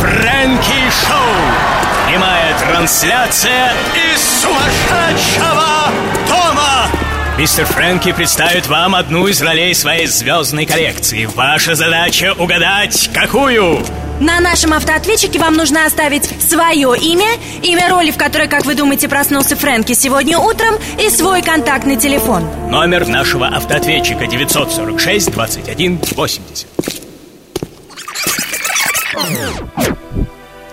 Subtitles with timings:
[0.00, 2.08] Фрэнки Шоу.
[2.08, 3.74] Прямая трансляция
[4.14, 5.92] из сумасшедшего
[6.26, 6.88] дома.
[7.36, 11.26] Мистер Фрэнки представит вам одну из ролей своей звездной коллекции.
[11.26, 13.84] Ваша задача угадать, какую?
[14.20, 17.32] На нашем автоответчике вам нужно оставить свое имя,
[17.62, 22.44] имя роли, в которой, как вы думаете, проснулся Фрэнки сегодня утром, и свой контактный телефон.
[22.70, 26.69] Номер нашего автоответчика 946 21 80.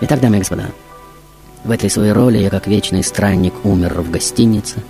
[0.02, 0.70] Итак, дамы и господа,
[1.64, 4.84] в этой своей роли я как вечный странник умер в гостинице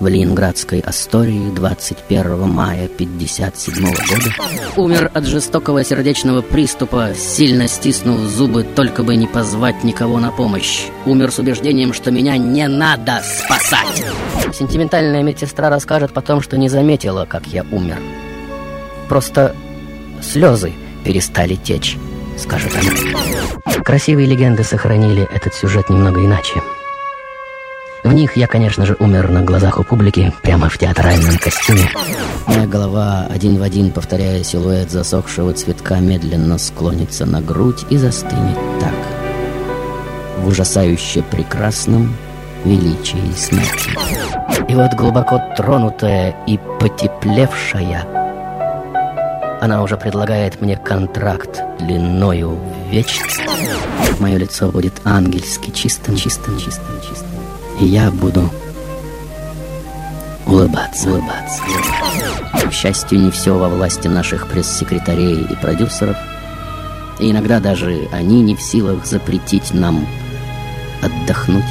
[0.00, 4.34] в Ленинградской Астории 21 мая 57 года.
[4.76, 10.86] Умер от жестокого сердечного приступа, сильно стиснув зубы, только бы не позвать никого на помощь.
[11.04, 14.02] Умер с убеждением, что меня не надо спасать.
[14.54, 17.98] Сентиментальная медсестра расскажет потом, что не заметила, как я умер.
[19.08, 19.54] Просто
[20.22, 20.72] слезы
[21.04, 21.98] перестали течь,
[22.38, 23.82] скажет она.
[23.84, 26.60] Красивые легенды сохранили этот сюжет немного иначе.
[28.02, 31.90] В них я, конечно же, умер на глазах у публики, прямо в театральном костюме.
[32.46, 38.56] Моя голова один в один, повторяя силуэт засохшего цветка, медленно склонится на грудь и застынет
[38.80, 38.94] так.
[40.38, 42.16] В ужасающе прекрасном
[42.64, 43.90] величии смерти.
[44.68, 48.06] И вот глубоко тронутая и потеплевшая,
[49.60, 53.40] она уже предлагает мне контракт длиною в вечность.
[54.18, 57.28] Мое лицо будет ангельски чистым, чистым, чистым, чистым.
[57.80, 58.50] И я буду
[60.46, 61.62] улыбаться, улыбаться.
[62.68, 66.16] К счастью, не все во власти наших пресс-секретарей и продюсеров.
[67.18, 70.06] И иногда даже они не в силах запретить нам
[71.02, 71.64] отдохнуть.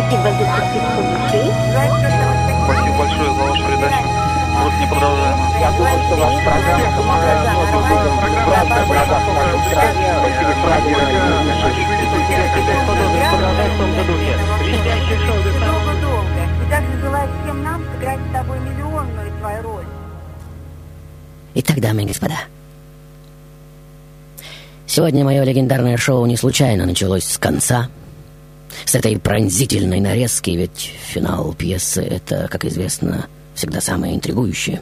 [0.00, 1.42] Спасибо за души.
[2.64, 4.04] Спасибо большое за вашу передачу.
[4.60, 5.44] Просто неподражаемо.
[5.60, 8.14] Я думаю, что ваша программа помогает многим людям
[8.46, 10.08] браться в глазах в нашей стране.
[10.20, 10.52] Спасибо,
[13.30, 14.32] Продолжай в том же духе.
[14.60, 15.38] Блестящее шоу.
[16.40, 19.84] И также желаю всем нам сыграть с тобой миллионную твою роль.
[21.54, 22.38] Итак, дамы и господа,
[24.86, 27.88] сегодня мое легендарное шоу не случайно началось с конца,
[28.84, 34.80] с этой пронзительной нарезки, ведь финал пьесы— это, как известно, всегда самое интригующее.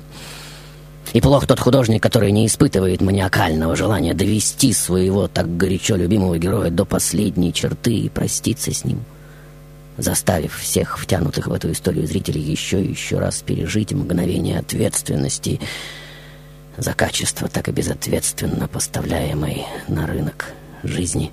[1.14, 6.70] И плох тот художник, который не испытывает маниакального желания довести своего так горячо любимого героя
[6.70, 9.02] до последней черты и проститься с ним,
[9.96, 15.60] заставив всех втянутых в эту историю зрителей еще и еще раз пережить мгновение ответственности
[16.76, 21.32] за качество, так и безответственно поставляемой на рынок жизни.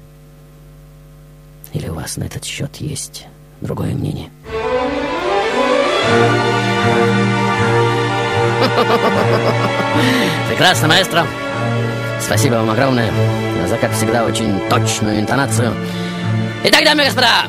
[1.76, 3.26] Или у вас на этот счет есть
[3.60, 4.30] другое мнение?
[10.48, 11.28] Прекрасно, маэстро.
[12.22, 13.12] Спасибо вам огромное
[13.68, 15.74] за, как всегда, очень точную интонацию.
[16.64, 17.48] Итак, дамы и господа,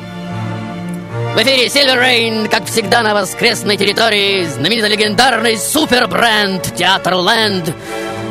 [1.33, 7.73] в эфире Silver Rain, как всегда на воскресной территории, знаменитый легендарный супербренд Театр Ленд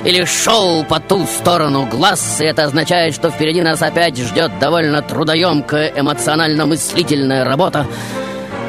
[0.05, 2.41] или шоу по ту сторону глаз.
[2.41, 7.87] И это означает, что впереди нас опять ждет довольно трудоемкая, эмоционально-мыслительная работа.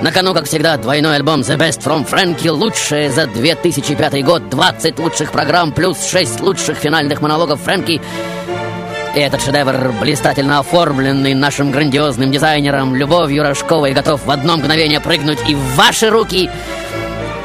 [0.01, 4.99] На кону, как всегда, двойной альбом The Best from Frankie, лучшее за 2005 год, 20
[4.99, 7.99] лучших программ, плюс 6 лучших финальных монологов Фрэнки.
[9.15, 15.39] И этот шедевр, блистательно оформленный нашим грандиозным дизайнером Любовью Рожковой, готов в одно мгновение прыгнуть
[15.47, 16.51] и в ваши руки,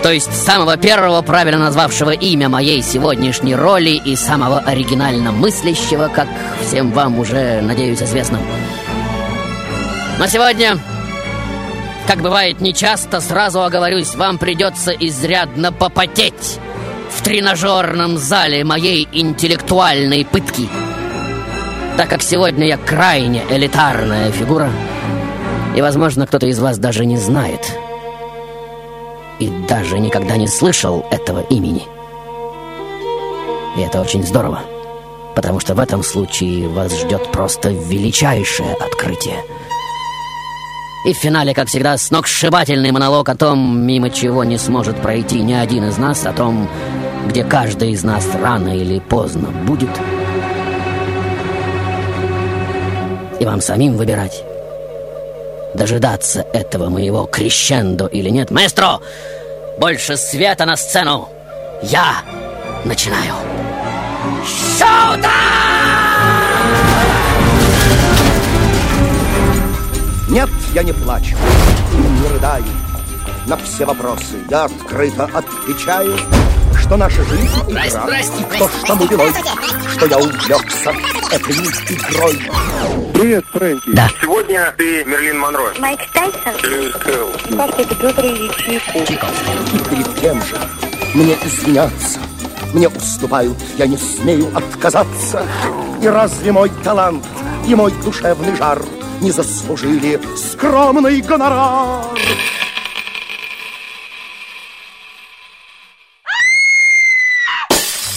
[0.03, 6.27] то есть самого первого правильно назвавшего имя моей сегодняшней роли и самого оригинально мыслящего, как
[6.61, 8.41] всем вам уже, надеюсь, известно.
[10.19, 10.77] Но сегодня,
[12.09, 16.59] как бывает нечасто, сразу оговорюсь, вам придется изрядно попотеть
[17.11, 20.69] в тренажерном зале моей интеллектуальной пытки.
[21.97, 24.69] Так как сегодня я крайне элитарная фигура,
[25.77, 27.61] и, возможно, кто-то из вас даже не знает
[29.43, 31.83] и даже никогда не слышал этого имени.
[33.77, 34.61] И это очень здорово,
[35.35, 39.43] потому что в этом случае вас ждет просто величайшее открытие.
[41.07, 45.55] И в финале, как всегда, сногсшибательный монолог о том, мимо чего не сможет пройти ни
[45.55, 46.69] один из нас, о том,
[47.27, 49.91] где каждый из нас рано или поздно будет.
[53.41, 54.45] И вам самим выбирать,
[55.75, 58.51] дожидаться этого моего крещендо или нет.
[58.51, 59.01] Маэстро,
[59.79, 61.29] больше света на сцену.
[61.83, 62.23] Я
[62.85, 63.35] начинаю.
[64.79, 65.33] Шоу-тайм!
[70.29, 71.37] Нет, я не плачу,
[72.23, 72.65] не рыдаю.
[73.47, 76.17] На все вопросы я открыто отвечаю,
[76.93, 79.35] что наша жизнь игра, здрасте, то, что мы велось,
[79.97, 80.93] что я увлекся
[81.31, 81.55] этой
[81.89, 82.39] игрой.
[83.15, 83.91] Привет, Фрэнки.
[83.95, 84.11] Да.
[84.21, 85.73] Сегодня ты Мерлин Монро.
[85.79, 86.53] Майк Тайсон?
[86.63, 87.33] Льюис Кэлл.
[87.57, 90.61] Как это, Петр Ильич И перед кем же
[91.15, 92.19] мне извиняться?
[92.75, 95.47] Мне уступают, я не смею отказаться.
[96.03, 97.25] И разве мой талант
[97.67, 98.83] и мой душевный жар
[99.23, 102.05] не заслужили скромный гонорар?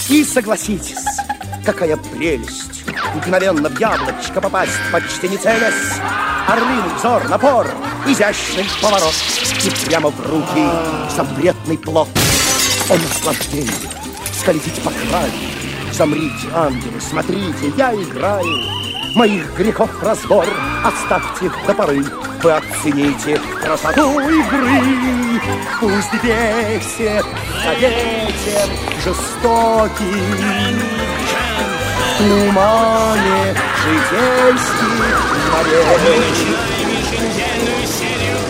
[0.08, 0.98] И согласитесь,
[1.64, 2.84] какая прелесть.
[3.14, 5.98] Мгновенно в яблочко попасть, почти не целясь.
[6.46, 7.66] Орлиный взор, напор,
[8.06, 9.14] изящный поворот.
[9.64, 10.68] И прямо в руки
[11.16, 12.08] запретный плод.
[12.90, 13.72] О наслаждение,
[14.38, 15.32] скользить по краю
[15.92, 18.44] Замрите, ангелы, смотрите, я играю
[19.16, 20.46] Моих грехов разбор,
[20.84, 22.04] оставьте до поры
[22.42, 25.40] Вы оцените красоту игры.
[25.80, 27.24] Пусть бесит
[27.64, 28.68] за ветер
[29.02, 30.20] жестокий.
[32.12, 35.18] В тумане житейских
[35.50, 36.58] морей.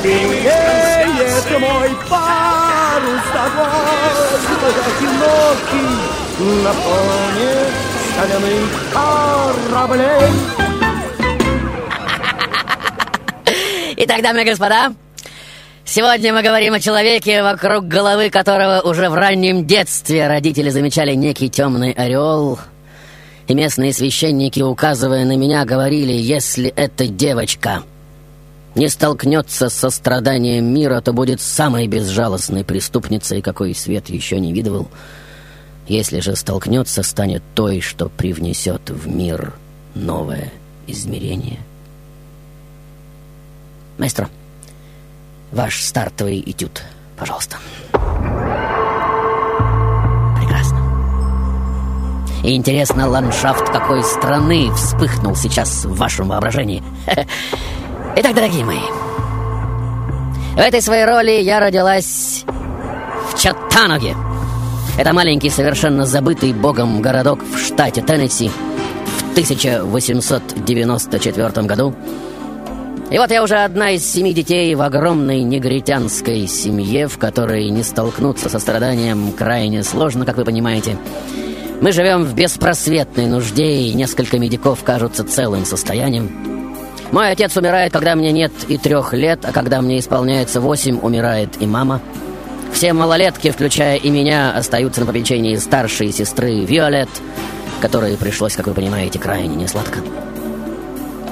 [0.03, 5.95] Белеет мой парус тобой, одинокий
[6.65, 7.86] на фоне
[8.17, 8.71] соляных
[9.69, 10.31] кораблей.
[13.99, 14.95] Итак, дамы и господа,
[15.85, 21.51] сегодня мы говорим о человеке, вокруг головы которого уже в раннем детстве родители замечали некий
[21.51, 22.59] темный ореол.
[23.49, 27.83] И местные священники, указывая на меня, говорили, если эта девочка
[28.75, 34.89] не столкнется со страданием мира, то будет самой безжалостной преступницей, какой свет еще не видывал.
[35.89, 39.55] Если же столкнется, станет той, что привнесет в мир
[39.95, 40.53] новое
[40.89, 41.61] измерение.
[43.99, 44.29] Маэстро,
[45.53, 46.83] ваш стартовый этюд,
[47.17, 47.57] пожалуйста.
[50.37, 50.79] Прекрасно.
[52.43, 56.83] И интересно, ландшафт какой страны вспыхнул сейчас в вашем воображении.
[58.17, 58.81] Итак, дорогие мои,
[60.55, 62.45] в этой своей роли я родилась
[63.31, 64.17] в Чаттануге.
[64.99, 71.95] Это маленький, совершенно забытый богом городок в штате Теннесси в 1894 году.
[73.11, 77.83] И вот я уже одна из семи детей в огромной негритянской семье, в которой не
[77.83, 80.97] столкнуться со страданием крайне сложно, как вы понимаете.
[81.83, 86.31] Мы живем в беспросветной нужде, и несколько медиков кажутся целым состоянием.
[87.13, 91.51] Мой отец умирает, когда мне нет и трех лет, а когда мне исполняется восемь, умирает
[91.61, 92.01] и мама.
[92.73, 97.09] Все малолетки, включая и меня, остаются на попечении старшей сестры Виолет,
[97.81, 100.01] которой пришлось, как вы понимаете, крайне несладко.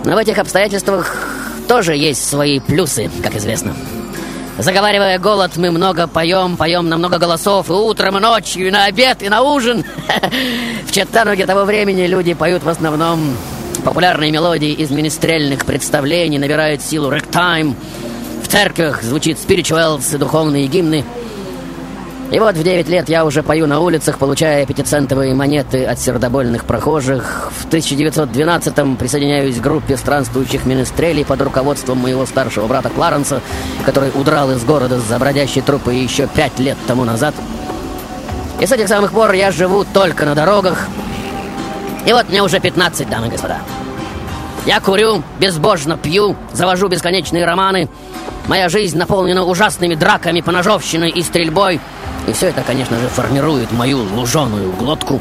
[0.04, 1.16] Но в этих обстоятельствах
[1.68, 3.74] тоже есть свои плюсы, как известно.
[4.58, 8.84] Заговаривая голод, мы много поем, поем на много голосов, и утром, и ночью, и на
[8.84, 9.84] обед, и на ужин.
[10.86, 13.36] В Чаттануге того времени люди поют в основном
[13.84, 17.74] популярные мелодии из министрельных представлений, набирают силу рэктайм.
[18.44, 21.04] В церквях звучит спиричуэлс и духовные гимны.
[22.34, 26.64] И вот в 9 лет я уже пою на улицах, получая пятицентовые монеты от сердобольных
[26.64, 27.52] прохожих.
[27.56, 33.40] В 1912-м присоединяюсь к группе странствующих министрелей под руководством моего старшего брата Кларенса,
[33.86, 37.36] который удрал из города за бродящей трупой еще пять лет тому назад.
[38.58, 40.88] И с этих самых пор я живу только на дорогах.
[42.04, 43.60] И вот мне уже 15, дамы и господа.
[44.66, 47.88] Я курю, безбожно пью, завожу бесконечные романы.
[48.48, 51.80] Моя жизнь наполнена ужасными драками, поножовщиной и стрельбой.
[52.26, 55.20] И все это, конечно же, формирует мою луженую глотку.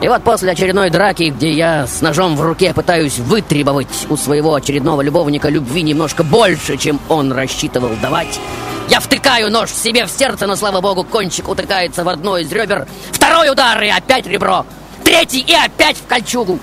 [0.00, 4.54] И вот после очередной драки, где я с ножом в руке пытаюсь вытребовать у своего
[4.54, 8.40] очередного любовника любви немножко больше, чем он рассчитывал давать,
[8.88, 12.88] я втыкаю нож себе в сердце, но, слава богу, кончик утыкается в одно из ребер.
[13.12, 14.66] Второй удар и опять ребро.
[15.04, 16.58] Третий и опять в кольчугу.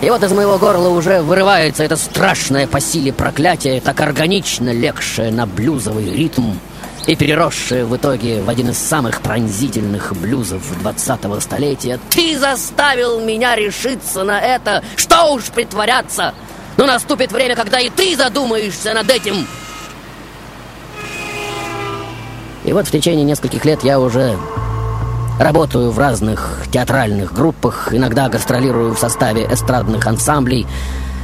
[0.00, 5.30] И вот из моего горла уже вырывается это страшное по силе проклятие, так органично легшее
[5.30, 6.52] на блюзовый ритм
[7.08, 11.98] и переросшее в итоге в один из самых пронзительных блюзов 20-го столетия.
[12.10, 14.84] Ты заставил меня решиться на это!
[14.94, 16.34] Что уж притворяться!
[16.76, 19.46] Но наступит время, когда и ты задумаешься над этим!
[22.64, 24.36] И вот в течение нескольких лет я уже
[25.40, 30.66] работаю в разных театральных группах, иногда гастролирую в составе эстрадных ансамблей,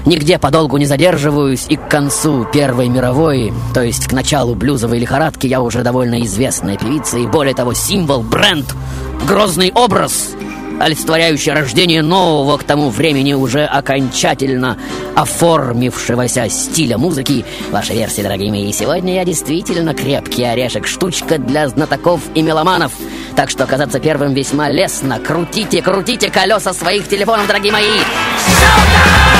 [0.04, 5.46] нигде подолгу не задерживаюсь, и к концу Первой мировой, то есть к началу блюзовой лихорадки,
[5.46, 8.74] я уже довольно известная певица, и более того, символ, бренд,
[9.26, 10.30] грозный образ—
[10.80, 14.78] олицетворяющий рождение нового к тому времени уже окончательно
[15.14, 17.44] оформившегося стиля музыки.
[17.70, 22.92] Ваша версия, дорогие мои, сегодня я действительно крепкий орешек, штучка для знатоков и меломанов.
[23.36, 25.18] Так что оказаться первым весьма лестно.
[25.18, 27.84] Крутите, крутите колеса своих телефонов, дорогие мои.
[27.88, 29.33] Мы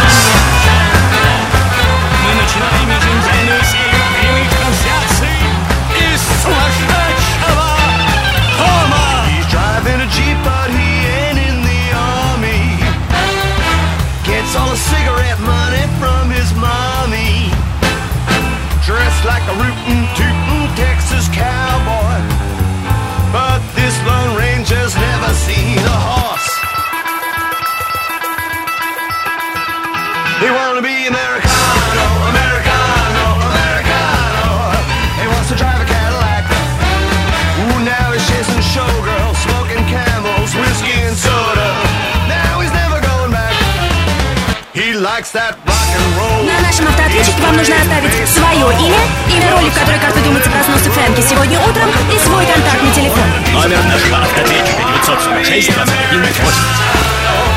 [45.34, 48.98] На нашем автоответчике вам нужно оставить свое имя,
[49.28, 53.24] имя роли, в которой, как вы думаете, проснулся Фрэнки сегодня утром, и свой контактный телефон.
[53.52, 57.53] Номер нашего автоответчика 946 21 80.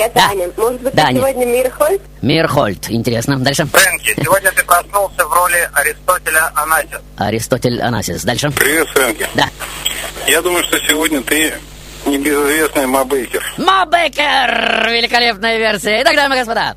[0.00, 0.50] Фрэнки, это Аня.
[0.56, 1.18] Может быть, Да, Аня.
[1.20, 2.02] сегодня Мирхольд?
[2.22, 2.90] Мирхольд.
[2.90, 3.38] Интересно.
[3.38, 3.66] Дальше.
[3.66, 6.98] Фрэнки, сегодня ты проснулся в роли Аристотеля Анасис.
[7.16, 8.24] Аристотель Анасис.
[8.24, 8.50] Дальше.
[8.50, 9.26] Привет, Фрэнки.
[9.34, 9.48] Да.
[10.26, 11.54] Я думаю, что сегодня ты
[12.06, 13.42] небезызвестный Ма Бейкер.
[13.58, 14.88] Ма Бейкер!
[14.90, 16.00] Великолепная версия.
[16.02, 16.74] Итак, дамы и господа,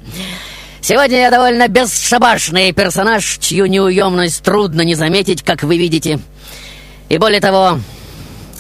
[0.82, 6.20] сегодня я довольно бесшабашный персонаж, чью неуемность трудно не заметить, как вы видите.
[7.10, 7.80] И более того,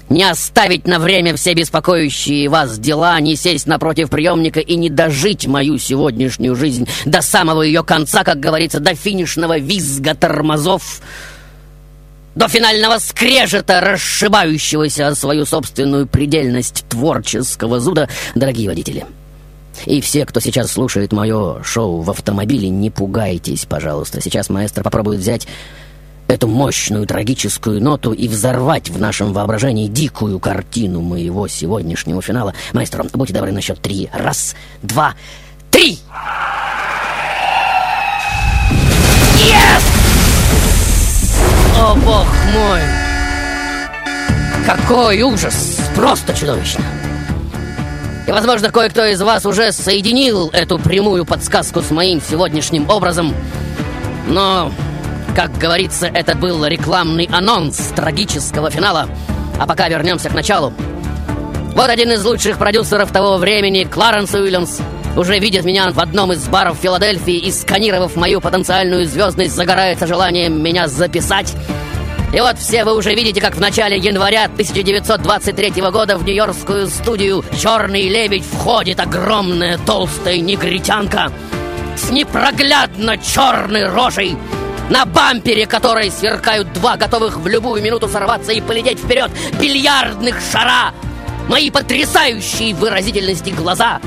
[0.10, 5.48] не оставить на время все беспокоящие вас дела, не сесть напротив приемника и не дожить
[5.48, 11.02] мою сегодняшнюю жизнь до самого ее конца, как говорится, до финишного визга тормозов,
[12.36, 19.06] до финального скрежета, расшибающегося о свою собственную предельность творческого зуда, дорогие водители.
[19.86, 24.22] И все, кто сейчас слушает мое шоу в автомобиле, не пугайтесь, пожалуйста.
[24.22, 25.48] Сейчас маэстро попробует взять
[26.34, 32.56] эту мощную трагическую ноту и взорвать в нашем воображении дикую картину моего сегодняшнего финала.
[32.74, 34.10] Маэстро, будьте добры на счет три.
[34.12, 35.14] Раз, два,
[35.70, 36.00] три!
[39.38, 39.84] Yes!
[41.78, 42.82] О, бог мой!
[44.66, 45.80] Какой ужас!
[45.96, 46.84] Просто чудовищно!
[48.28, 53.36] И, возможно, кое-кто из вас уже соединил эту прямую подсказку с моим сегодняшним образом.
[54.28, 54.72] Но,
[55.36, 59.08] как говорится, это был рекламный анонс трагического финала.
[59.60, 60.74] А пока вернемся к началу.
[61.76, 64.80] Вот один из лучших продюсеров того времени, Кларенс Уильямс,
[65.16, 70.62] уже видит меня в одном из баров Филадельфии и, сканировав мою потенциальную звездность, загорается желанием
[70.62, 71.54] меня записать.
[72.34, 77.44] И вот все вы уже видите, как в начале января 1923 года в нью-йоркскую студию
[77.60, 81.32] «Черный лебедь» входит огромная толстая негритянка
[81.96, 84.36] с непроглядно черной рожей,
[84.94, 90.94] на бампере которой сверкают два готовых в любую минуту сорваться и полететь вперед бильярдных шара.
[91.50, 94.00] Мои потрясающие выразительности глаза.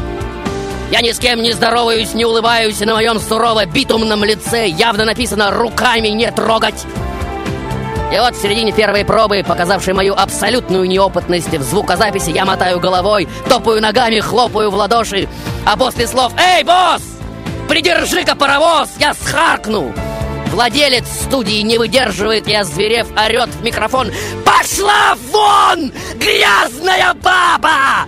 [0.93, 5.05] Я ни с кем не здороваюсь, не улыбаюсь, и на моем сурово битумном лице явно
[5.05, 6.87] написано «руками не трогать».
[8.13, 13.27] И вот в середине первой пробы, показавшей мою абсолютную неопытность в звукозаписи, я мотаю головой,
[13.49, 15.29] топаю ногами, хлопаю в ладоши,
[15.65, 17.03] а после слов «Эй, босс!
[17.69, 19.93] Придержи-ка паровоз, я схаркну!»
[20.47, 24.11] Владелец студии не выдерживает и, озверев, орет в микрофон
[24.45, 28.07] «Пошла вон, грязная баба!»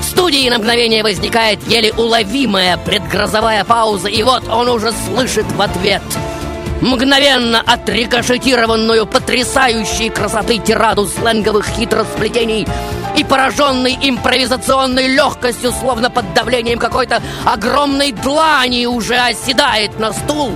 [0.00, 5.60] В студии на мгновение возникает еле уловимая предгрозовая пауза, и вот он уже слышит в
[5.60, 6.02] ответ
[6.80, 12.66] мгновенно отрикошетированную потрясающей красоты тираду сленговых хитросплетений
[13.16, 20.52] и пораженный импровизационной легкостью, словно под давлением какой-то огромной длани уже оседает на стул.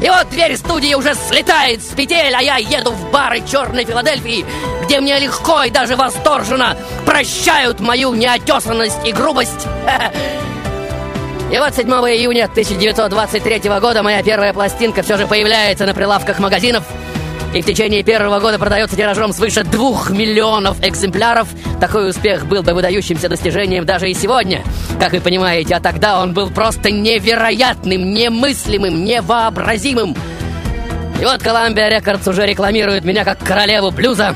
[0.00, 4.44] И вот дверь студии уже слетает с петель, а я еду в бары Черной Филадельфии,
[4.84, 9.66] где мне легко и даже восторженно прощают мою неотесанность и грубость.
[11.52, 16.84] И вот 7 июня 1923 года моя первая пластинка все же появляется на прилавках магазинов
[17.54, 21.48] и в течение первого года продается тиражом свыше двух миллионов экземпляров.
[21.80, 24.62] Такой успех был бы выдающимся достижением даже и сегодня,
[24.98, 30.16] как вы понимаете, а тогда он был просто невероятным, немыслимым, невообразимым.
[31.20, 34.34] И вот Columbia Records уже рекламирует меня как королеву блюза,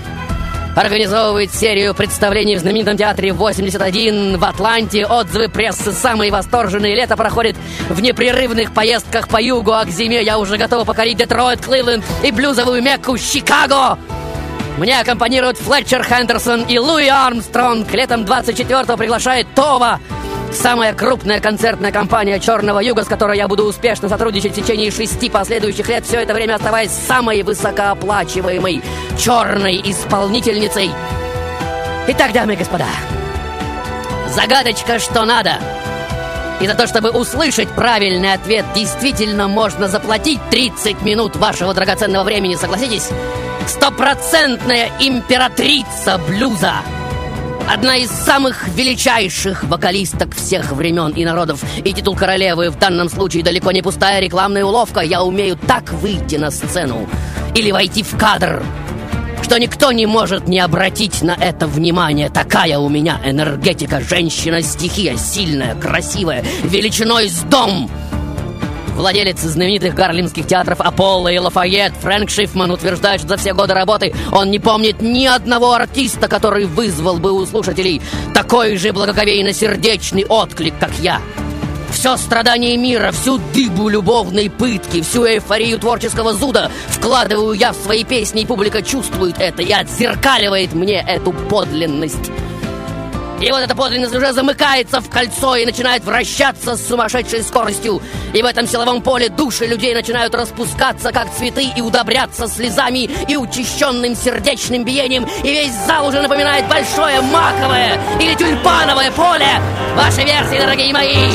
[0.80, 5.04] организовывает серию представлений в знаменитом театре 81 в Атланте.
[5.06, 6.94] Отзывы прессы самые восторженные.
[6.94, 7.56] Лето проходит
[7.88, 12.30] в непрерывных поездках по югу, а к зиме я уже готова покорить Детройт, Кливленд и
[12.30, 13.98] блюзовую Мекку Чикаго.
[14.78, 17.92] Мне аккомпанируют Флетчер Хендерсон и Луи Армстронг.
[17.92, 19.98] Летом 24-го приглашает Това,
[20.52, 25.28] самая крупная концертная компания Черного Юга, с которой я буду успешно сотрудничать в течение шести
[25.28, 28.82] последующих лет, все это время оставаясь самой высокооплачиваемой
[29.18, 30.90] черной исполнительницей.
[32.08, 32.86] Итак, дамы и господа,
[34.28, 35.58] загадочка что надо.
[36.60, 42.56] И за то, чтобы услышать правильный ответ, действительно можно заплатить 30 минут вашего драгоценного времени,
[42.56, 43.10] согласитесь?
[43.66, 46.74] Стопроцентная императрица блюза.
[47.70, 51.62] Одна из самых величайших вокалисток всех времен и народов.
[51.84, 55.00] И титул королевы в данном случае далеко не пустая рекламная уловка.
[55.00, 57.06] Я умею так выйти на сцену
[57.54, 58.62] или войти в кадр,
[59.42, 62.30] что никто не может не обратить на это внимание.
[62.30, 67.90] Такая у меня энергетика, женщина-стихия, сильная, красивая, величиной с дом.
[68.98, 74.12] Владелец знаменитых гарлемских театров Аполло и Лафайет Фрэнк Шифман утверждает, что за все годы работы
[74.32, 78.02] он не помнит ни одного артиста, который вызвал бы у слушателей
[78.34, 81.20] такой же благоговейно-сердечный отклик, как я.
[81.92, 88.02] Все страдание мира, всю дыбу любовной пытки, всю эйфорию творческого зуда вкладываю я в свои
[88.02, 92.32] песни, и публика чувствует это и отзеркаливает мне эту подлинность.
[93.40, 98.02] И вот эта подлинность уже замыкается в кольцо и начинает вращаться с сумасшедшей скоростью.
[98.34, 103.36] И в этом силовом поле души людей начинают распускаться, как цветы, и удобряться слезами и
[103.36, 105.26] учащенным сердечным биением.
[105.44, 109.60] И весь зал уже напоминает большое маковое или тюльпановое поле.
[109.94, 111.30] Ваши версии, дорогие мои,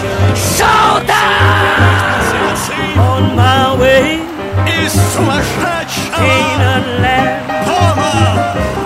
[4.67, 6.83] Из сумасшедшего
[7.65, 8.82] дома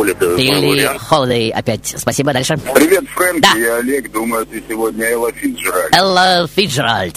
[0.00, 0.36] Холидей.
[0.36, 1.94] Билли Холидей опять.
[1.96, 2.56] Спасибо, дальше.
[2.74, 3.58] Привет, Фрэнки, Да.
[3.58, 4.10] я Олег.
[4.12, 5.94] Думаю, ты сегодня Элла Фицджеральд.
[5.94, 7.16] Элла Фиджеральд.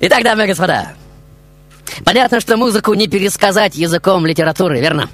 [0.00, 0.92] Итак, дамы и господа,
[2.04, 5.08] понятно, что музыку не пересказать языком литературы, верно?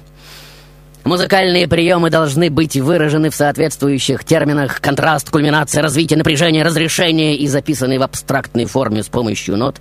[1.03, 7.99] Музыкальные приемы должны быть выражены в соответствующих терминах контраст, кульминация, развитие, напряжение, разрешение и записаны
[7.99, 9.75] в абстрактной форме с помощью нот.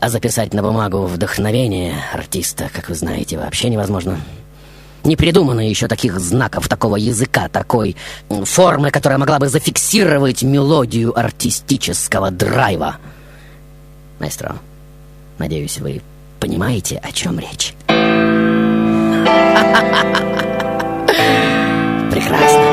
[0.00, 4.18] А записать на бумагу вдохновение артиста, как вы знаете, вообще невозможно.
[5.04, 7.94] Не придумано еще таких знаков, такого языка, такой
[8.28, 12.96] формы, которая могла бы зафиксировать мелодию артистического драйва.
[14.18, 14.56] Маэстро,
[15.38, 16.00] надеюсь, вы
[16.40, 17.74] понимаете, о чем речь.
[22.10, 22.64] Прекрасно.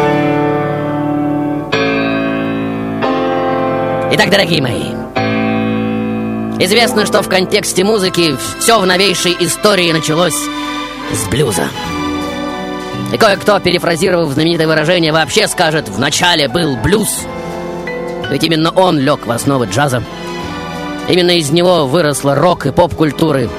[4.13, 4.93] Итак, дорогие мои,
[6.63, 10.35] известно, что в контексте музыки все в новейшей истории началось
[11.13, 11.67] с блюза.
[13.11, 17.25] И кое-кто, перефразировав знаменитое выражение, вообще скажет «в начале был блюз».
[18.29, 20.01] Ведь именно он лег в основы джаза.
[21.09, 23.49] Именно из него выросла рок и поп-культуры.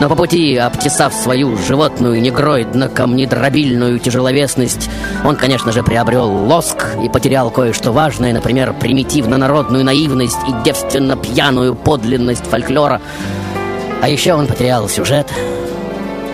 [0.00, 4.90] Но по пути, обтесав свою животную негроидно-камнедробильную тяжеловесность,
[5.24, 12.46] он, конечно же, приобрел лоск и потерял кое-что важное, например, примитивно-народную наивность и девственно-пьяную подлинность
[12.46, 13.00] фольклора.
[14.00, 15.28] А еще он потерял сюжет,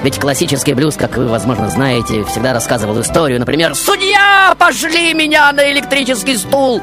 [0.03, 5.71] ведь классический блюз, как вы, возможно, знаете, всегда рассказывал историю, например, «Судья, пошли меня на
[5.73, 6.83] электрический стул!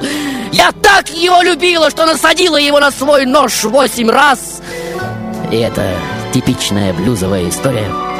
[0.52, 4.62] Я так его любила, что насадила его на свой нож восемь раз!»
[5.52, 5.94] И это
[6.34, 8.15] типичная блюзовая история.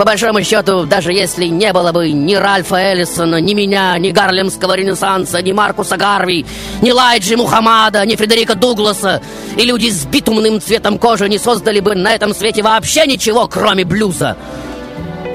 [0.00, 4.74] По большому счету, даже если не было бы ни Ральфа Эллисона, ни меня, ни Гарлемского
[4.74, 6.46] Ренессанса, ни Маркуса Гарви,
[6.80, 9.20] ни Лайджи Мухаммада, ни Фредерика Дугласа,
[9.58, 13.84] и люди с битумным цветом кожи не создали бы на этом свете вообще ничего, кроме
[13.84, 14.38] блюза.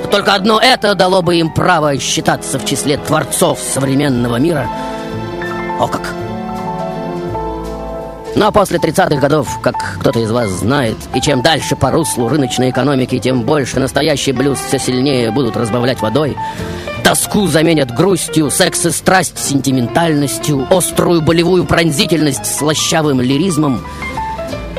[0.09, 4.67] Только одно это дало бы им право считаться в числе творцов современного мира.
[5.79, 6.24] О как!
[8.35, 12.69] Но после 30-х годов, как кто-то из вас знает, и чем дальше по руслу рыночной
[12.69, 16.35] экономики, тем больше настоящий блюз все сильнее будут разбавлять водой.
[17.03, 23.81] Тоску заменят грустью, секс и страсть сентиментальностью, острую болевую пронзительность слащавым лиризмом.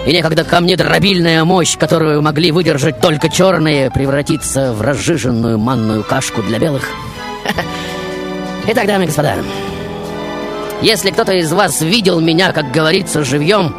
[0.05, 6.59] И некогда камнедробильная мощь, которую могли выдержать только черные, превратится в разжиженную манную кашку для
[6.59, 6.83] белых.
[8.67, 9.37] Итак, дамы и господа,
[10.83, 13.75] если кто-то из вас видел меня, как говорится, живьем,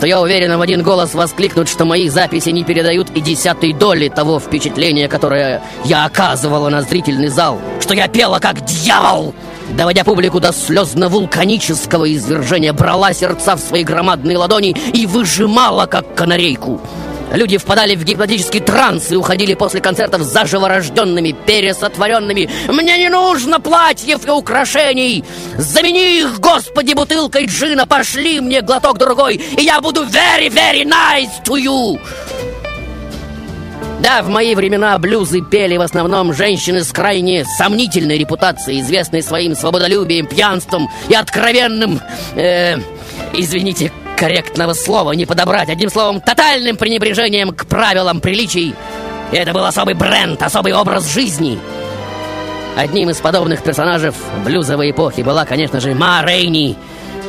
[0.00, 4.08] то я уверен в один голос воскликнут, что мои записи не передают и десятой доли
[4.08, 9.34] того впечатления, которое я оказывала на зрительный зал, что я пела как дьявол,
[9.70, 16.80] доводя публику до слезно-вулканического извержения, брала сердца в свои громадные ладони и выжимала, как канарейку.
[17.32, 22.48] Люди впадали в гипнотический транс и уходили после концертов заживо рожденными, пересотворенными.
[22.68, 25.24] «Мне не нужно платьев и украшений!
[25.58, 27.86] Замени их, Господи, бутылкой джина!
[27.86, 32.00] Пошли мне глоток другой, и я буду very, very nice to you!»
[34.00, 39.56] Да, в мои времена блюзы пели в основном женщины с крайне сомнительной репутацией, известные своим
[39.56, 42.00] свободолюбием, пьянством и откровенным...
[42.34, 42.76] Э,
[43.32, 45.68] извините, корректного слова не подобрать.
[45.68, 48.74] Одним словом, тотальным пренебрежением к правилам приличий.
[49.32, 51.58] И это был особый бренд, особый образ жизни.
[52.76, 54.12] Одним из подобных персонажей
[54.44, 56.76] блюзовой эпохи была, конечно же, Ма Рейни,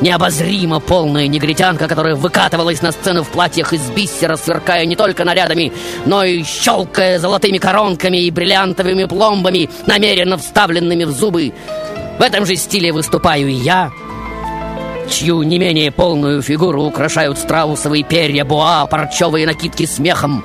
[0.00, 5.72] необозримо полная негритянка, которая выкатывалась на сцену в платьях из бисера, сверкая не только нарядами,
[6.04, 11.52] но и щелкая золотыми коронками и бриллиантовыми пломбами, намеренно вставленными в зубы.
[12.18, 13.90] В этом же стиле выступаю и я,
[15.08, 20.44] чью не менее полную фигуру украшают страусовые перья, буа, парчевые накидки с мехом.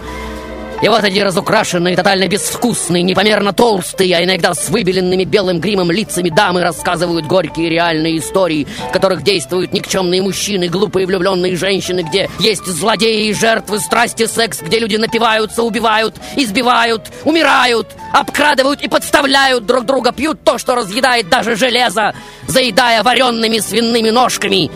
[0.84, 6.28] И вот эти разукрашенные, тотально безвкусные, непомерно толстые, а иногда с выбеленными белым гримом лицами
[6.28, 12.66] дамы рассказывают горькие реальные истории, в которых действуют никчемные мужчины, глупые влюбленные женщины, где есть
[12.66, 19.86] злодеи и жертвы, страсти, секс, где люди напиваются, убивают, избивают, умирают, обкрадывают и подставляют друг
[19.86, 22.14] друга, пьют то, что разъедает даже железо,
[22.48, 24.70] заедая вареными свиными ножками.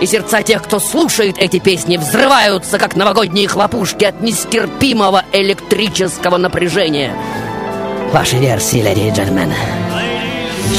[0.00, 7.14] И сердца тех, кто слушает эти песни, взрываются, как новогодние хлопушки от нестерпимого электрического напряжения.
[8.12, 9.56] Ваши версии, леди и джентльмены.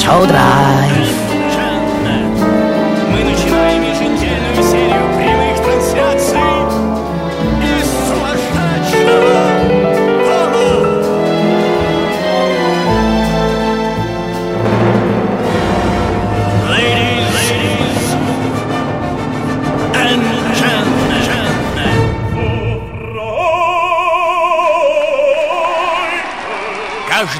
[0.03, 1.36] Шоу-драйв.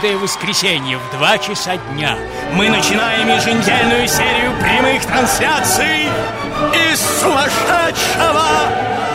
[0.07, 2.17] Каждое воскресенье в 2 часа дня
[2.53, 6.05] мы начинаем еженедельную серию прямых трансляций
[6.93, 8.47] из сумасшедшего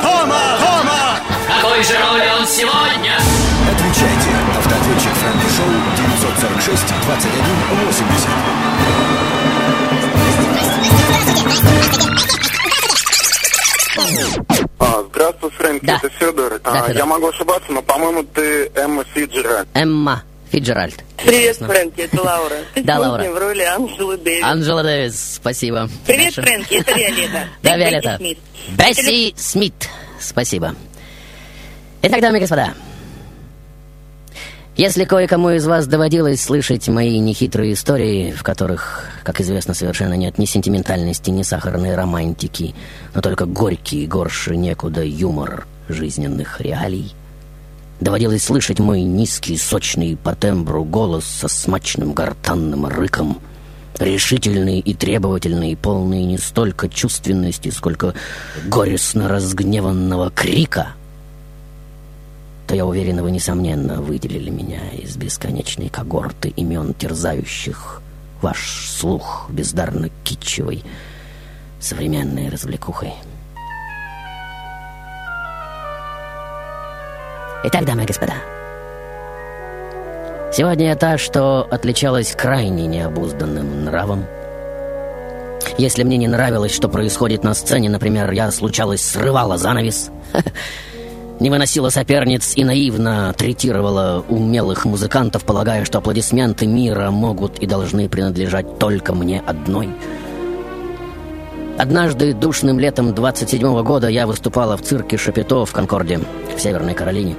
[0.02, 0.58] дома.
[0.60, 1.16] дома.
[1.48, 3.14] Какой же роли он сегодня?
[3.72, 4.36] Отвечайте.
[4.58, 8.28] Автоответчик Фрэнки Шоу 946 21 80.
[14.78, 15.96] А, здравствуй, Фрэнки, Да.
[16.02, 16.52] это Федор.
[16.64, 16.96] А, Да, Федор.
[16.96, 19.68] я могу ошибаться, но, по-моему, ты Эмма Фиджеральд.
[19.74, 21.02] Эмма Фиджеральд.
[21.16, 22.56] Привет, Фрэнки, это Лаура.
[22.74, 23.24] Ты Да, Лаура.
[23.24, 24.44] в роли Анжелы Дэвис.
[24.44, 25.88] Анджела Дэвис, спасибо.
[26.06, 27.48] Привет, Наша- Фрэнки, это Виолетта.
[27.62, 28.18] Да, Виолетта.
[28.20, 28.38] Бесси Смит.
[28.76, 29.74] Бесси Смит,
[30.20, 30.74] спасибо.
[32.02, 32.74] Итак, дамы и господа,
[34.76, 40.36] если кое-кому из вас доводилось слышать мои нехитрые истории, в которых, как известно, совершенно нет
[40.38, 42.74] ни сентиментальности, ни сахарной романтики,
[43.14, 47.12] но только горький, горше некуда юмор жизненных реалий,
[48.02, 53.38] Доводилось слышать мой низкий, сочный по тембру голос со смачным гортанным рыком,
[53.96, 58.14] решительный и требовательный, полный не столько чувственности, сколько
[58.66, 60.88] горестно разгневанного крика—
[62.66, 68.02] то я уверен, вы, несомненно, выделили меня из бесконечной когорты имен, терзающих
[68.40, 70.82] ваш слух бездарно китчевой
[71.78, 73.12] современной развлекухой.
[77.64, 78.34] Итак, дамы и господа,
[80.52, 84.24] сегодня я та, что отличалась крайне необузданным нравом.
[85.78, 90.10] Если мне не нравилось, что происходит на сцене, например, я случалось срывала занавес—
[91.42, 98.08] не выносила соперниц и наивно третировала умелых музыкантов, полагая, что аплодисменты мира могут и должны
[98.08, 99.88] принадлежать только мне одной.
[101.82, 106.20] Однажды душным летом 27 -го года я выступала в цирке Шапито в Конкорде,
[106.56, 107.34] в Северной Каролине.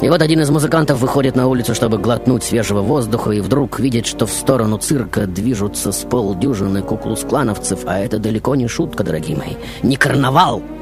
[0.00, 4.08] И вот один из музыкантов выходит на улицу, чтобы глотнуть свежего воздуха, и вдруг видит,
[4.08, 9.54] что в сторону цирка движутся с полдюжины куклус-клановцев, а это далеко не шутка, дорогие мои,
[9.84, 10.60] не карнавал—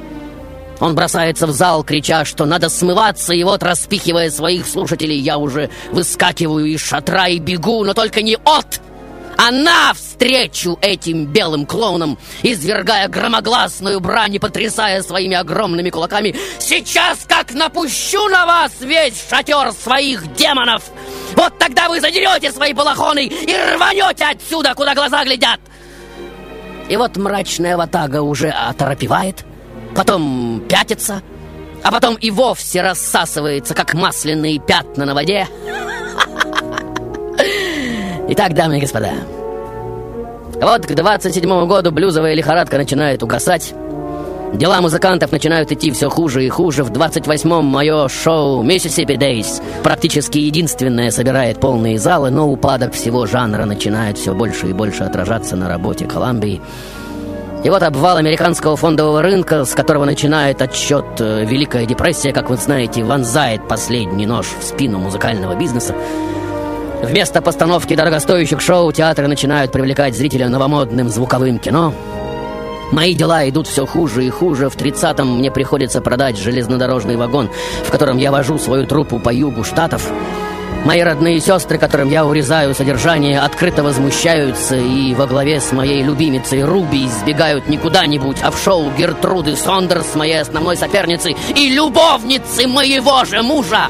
[0.81, 5.69] он бросается в зал, крича, что надо смываться, и вот, распихивая своих слушателей, я уже
[5.93, 8.81] выскакиваю из шатра и бегу, но только не от,
[9.37, 16.35] а навстречу этим белым клоунам, извергая громогласную брань и потрясая своими огромными кулаками.
[16.59, 20.85] «Сейчас как напущу на вас весь шатер своих демонов!
[21.35, 25.61] Вот тогда вы задерете свои балахоны и рванете отсюда, куда глаза глядят!»
[26.89, 29.45] И вот мрачная ватага уже оторопевает—
[29.95, 31.23] потом пятится,
[31.83, 35.49] а потом и вовсе рассасывается, как масляные пятна на воде.
[38.27, 39.13] Итак, дамы и господа,
[40.61, 43.75] вот к 27 году блюзовая лихорадка начинает угасать.
[44.55, 46.85] Дела музыкантов начинают идти все хуже и хуже.
[46.85, 53.67] В 28-м мое шоу «Mississippi Days» практически единственное собирает полные залы, но упадок всего жанра
[53.67, 56.63] начинает все больше и больше отражаться на работе Колумбии.
[57.63, 62.57] И вот обвал американского фондового рынка, с которого начинает отсчет э, Великая депрессия, как вы
[62.57, 65.95] знаете, вонзает последний нож в спину музыкального бизнеса.
[67.03, 71.93] Вместо постановки дорогостоящих шоу театры начинают привлекать зрителя новомодным звуковым кино.
[72.93, 74.69] Мои дела идут все хуже и хуже.
[74.69, 77.51] В 30-м мне приходится продать железнодорожный вагон,
[77.85, 80.11] в котором я вожу свою труппу по югу штатов.
[80.85, 86.63] Мои родные сестры, которым я урезаю содержание, открыто возмущаются и во главе с моей любимицей
[86.63, 93.25] Руби избегают не куда-нибудь, а в шоу Гертруды Сондерс, моей основной соперницы и любовницы моего
[93.25, 93.89] же мужа.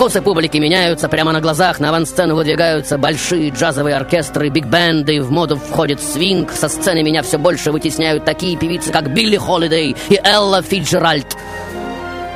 [0.00, 1.78] Вкусы публики меняются прямо на глазах.
[1.78, 6.52] На авансцену выдвигаются большие джазовые оркестры, биг-бенды, в моду входит свинг.
[6.52, 11.36] Со сцены меня все больше вытесняют такие певицы, как Билли Холидей и Элла Фиджеральд.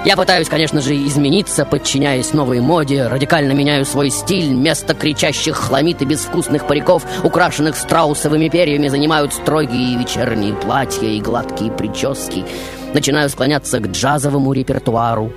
[0.05, 6.03] Я пытаюсь, конечно же, измениться, подчиняясь новой моде, радикально меняю свой стиль, вместо кричащих хламид
[6.03, 12.45] и безвкусных париков, украшенных страусовыми перьями, занимают строгие вечерние платья и гладкие прически.
[12.93, 15.33] Начинаю склоняться к джазовому репертуару.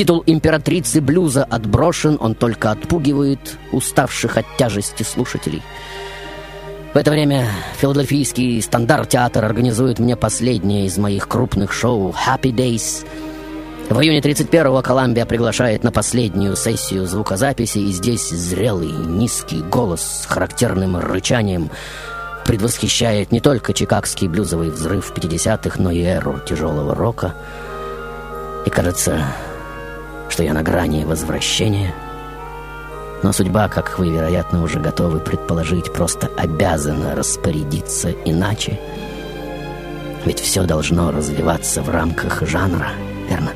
[0.00, 5.60] Титул императрицы блюза отброшен, он только отпугивает уставших от тяжести слушателей.
[6.94, 13.06] В это время филадельфийский стандарт-театр организует мне последнее из моих крупных шоу «Happy Days»,
[13.90, 20.24] в июне 31-го Коламбия приглашает на последнюю сессию звукозаписи, и здесь зрелый, низкий голос с
[20.24, 21.68] характерным рычанием
[22.46, 27.34] предвосхищает не только чикагский блюзовый взрыв 50-х, но и эру тяжелого рока.
[28.64, 29.26] И кажется,
[30.40, 31.92] что я на грани возвращения.
[33.22, 38.80] Но судьба, как вы, вероятно, уже готовы предположить, просто обязана распорядиться иначе.
[40.24, 42.88] Ведь все должно развиваться в рамках жанра,
[43.28, 43.50] верно?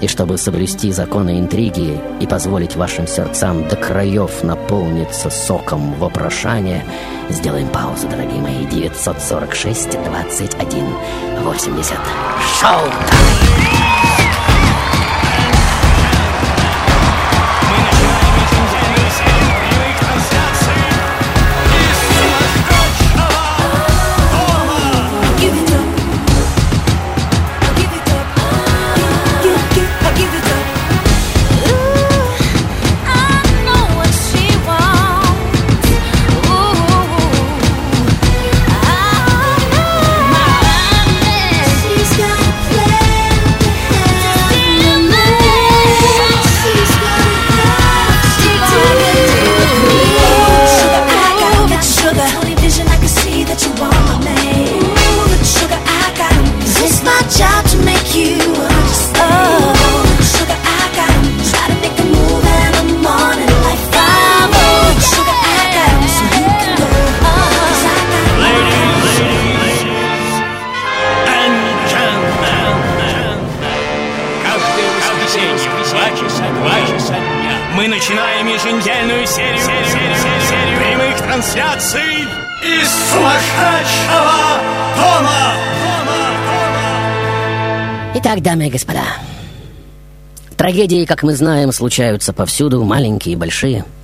[0.00, 6.84] И чтобы соблюсти законы интриги и позволить вашим сердцам до краев наполниться соком вопрошания,
[7.28, 8.50] сделаем паузу, дорогие мои.
[78.80, 82.00] еженедельную серию, серию, серию, серию прямых трансляций
[82.62, 84.32] из сумасшедшего
[84.96, 85.54] дома.
[88.14, 89.04] Итак, дамы и господа,
[90.56, 93.84] трагедии, как мы знаем, случаются повсюду, маленькие и большие–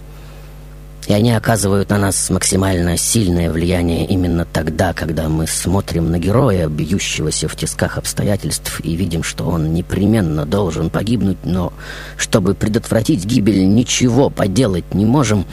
[1.06, 6.68] и они оказывают на нас максимально сильное влияние именно тогда, когда мы смотрим на героя,
[6.68, 11.72] бьющегося в тисках обстоятельств, и видим, что он непременно должен погибнуть, но
[12.16, 15.46] чтобы предотвратить гибель, ничего поделать не можем.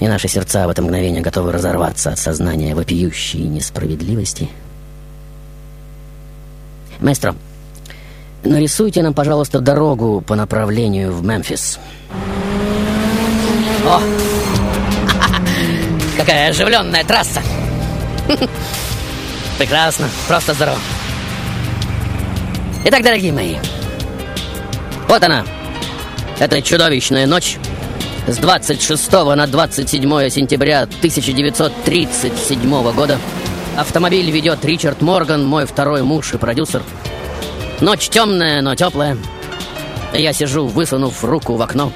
[0.00, 4.50] И наши сердца в это мгновение готовы разорваться от сознания вопиющей несправедливости.
[7.00, 7.34] Маэстро,
[8.44, 11.78] нарисуйте нам, пожалуйста, дорогу по направлению в Мемфис.
[13.84, 14.00] О!
[16.16, 17.42] Какая оживленная трасса!
[19.58, 20.78] Прекрасно, просто здорово.
[22.84, 23.56] Итак, дорогие мои,
[25.08, 25.44] вот она,
[26.38, 27.58] эта чудовищная ночь
[28.26, 33.18] с 26 на 27 сентября 1937 года.
[33.76, 36.82] Автомобиль ведет Ричард Морган, мой второй муж и продюсер.
[37.80, 39.16] Ночь темная, но теплая.
[40.14, 41.92] Я сижу, высунув руку в окно.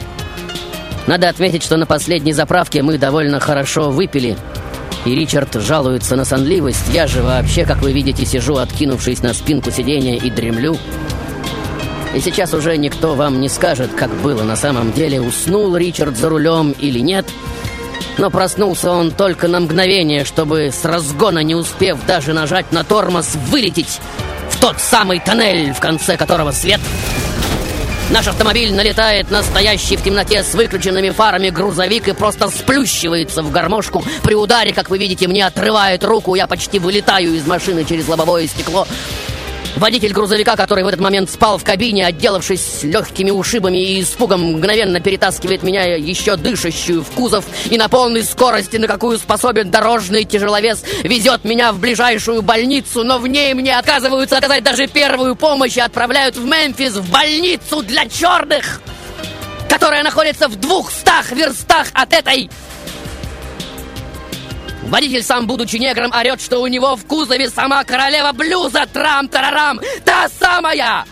[1.06, 4.36] Надо отметить, что на последней заправке мы довольно хорошо выпили.
[5.04, 6.88] И Ричард жалуется на сонливость.
[6.92, 10.76] Я же вообще, как вы видите, сижу, откинувшись на спинку сиденья и дремлю.
[12.14, 16.28] И сейчас уже никто вам не скажет, как было на самом деле, уснул Ричард за
[16.28, 17.26] рулем или нет.
[18.18, 23.36] Но проснулся он только на мгновение, чтобы с разгона, не успев даже нажать на тормоз,
[23.50, 24.00] вылететь
[24.50, 26.80] в тот самый тоннель, в конце которого свет...
[28.08, 33.50] Наш автомобиль налетает на стоящий в темноте с выключенными фарами грузовик и просто сплющивается в
[33.50, 34.04] гармошку.
[34.22, 38.46] При ударе, как вы видите, мне отрывает руку, я почти вылетаю из машины через лобовое
[38.46, 38.86] стекло.
[39.76, 45.00] Водитель грузовика, который в этот момент спал в кабине, отделавшись легкими ушибами и испугом, мгновенно
[45.00, 50.82] перетаскивает меня еще дышащую в кузов и на полной скорости, на какую способен дорожный тяжеловес,
[51.02, 55.80] везет меня в ближайшую больницу, но в ней мне отказываются оказать даже первую помощь и
[55.80, 58.80] отправляют в Мемфис, в больницу для черных,
[59.68, 62.48] которая находится в двухстах верстах от этой
[64.88, 70.28] Водитель, сам будучи негром, орет, что у него в кузове сама королева блюза Трам-тарарам, та
[70.28, 71.04] самая!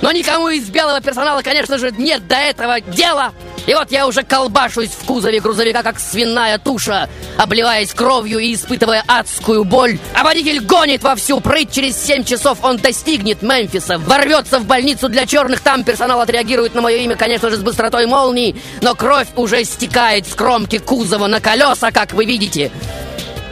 [0.00, 3.32] Но никому из белого персонала, конечно же, нет до этого дела.
[3.66, 9.02] И вот я уже колбашусь в кузове грузовика, как свиная туша, обливаясь кровью и испытывая
[9.06, 9.98] адскую боль.
[10.14, 11.72] А водитель гонит во всю прыть.
[11.72, 15.60] Через 7 часов он достигнет Мемфиса, ворвется в больницу для черных.
[15.60, 18.56] Там персонал отреагирует на мое имя, конечно же, с быстротой молнии.
[18.80, 22.70] Но кровь уже стекает с кромки кузова на колеса, как вы видите.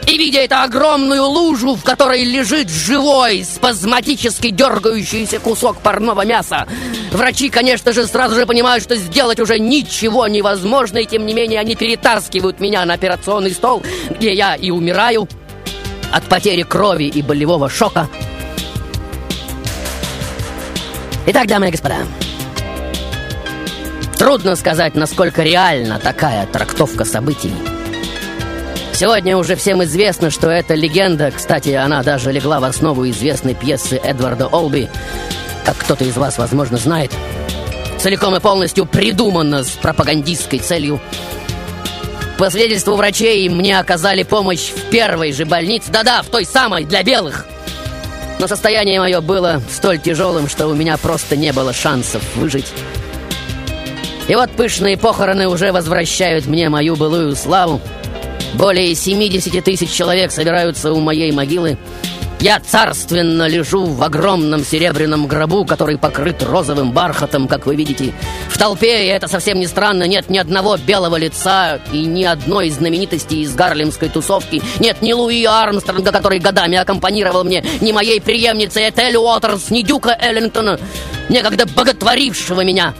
[0.06, 6.68] И видя эту огромную лужу, в которой лежит живой, спазматически дергающийся кусок парного мяса,
[7.10, 11.58] врачи, конечно же, сразу же понимают, что сделать уже ничего невозможно, и тем не менее
[11.58, 15.28] они перетаскивают меня на операционный стол, где я и умираю
[16.12, 18.08] от потери крови и болевого шока.
[21.26, 22.06] Итак, дамы и господа,
[24.16, 27.52] трудно сказать, насколько реальна такая трактовка событий.
[28.96, 34.00] Сегодня уже всем известно, что эта легенда, кстати, она даже легла в основу известной пьесы
[34.02, 34.88] Эдварда Олби,
[35.66, 37.12] как кто-то из вас, возможно, знает,
[37.98, 40.98] целиком и полностью придумана с пропагандистской целью.
[42.38, 47.02] По свидетельству врачей, мне оказали помощь в первой же больнице, да-да, в той самой, для
[47.02, 47.46] белых.
[48.38, 52.72] Но состояние мое было столь тяжелым, что у меня просто не было шансов выжить.
[54.26, 57.82] И вот пышные похороны уже возвращают мне мою былую славу.
[58.54, 61.78] Более 70 тысяч человек собираются у моей могилы.
[62.38, 68.12] Я царственно лежу в огромном серебряном гробу, который покрыт розовым бархатом, как вы видите.
[68.50, 72.68] В толпе, и это совсем не странно, нет ни одного белого лица и ни одной
[72.68, 74.62] знаменитости из гарлемской тусовки.
[74.80, 80.16] Нет ни Луи Армстронга, который годами аккомпанировал мне, ни моей преемницы Этель Уотерс, ни Дюка
[80.20, 80.78] Эллингтона,
[81.30, 82.94] некогда боготворившего меня.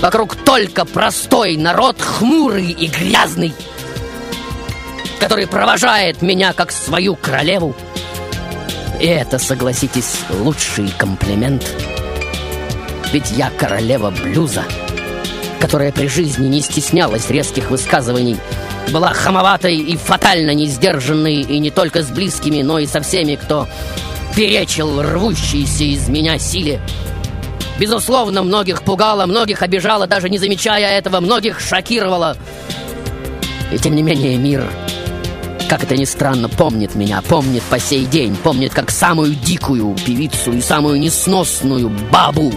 [0.00, 3.54] Вокруг только простой народ, хмурый и грязный
[5.20, 7.74] который провожает меня как свою королеву.
[9.00, 11.66] И это, согласитесь, лучший комплимент.
[13.12, 14.64] Ведь я королева блюза,
[15.60, 18.36] которая при жизни не стеснялась резких высказываний,
[18.92, 23.68] была хамоватой и фатально несдержанной и не только с близкими, но и со всеми, кто
[24.34, 26.80] перечил рвущейся из меня силе.
[27.78, 32.36] Безусловно, многих пугало, многих обижало, даже не замечая этого, многих шокировало.
[33.72, 34.64] И тем не менее мир
[35.68, 40.52] как это ни странно, помнит меня, помнит по сей день, помнит как самую дикую певицу
[40.52, 42.52] и самую несносную бабу,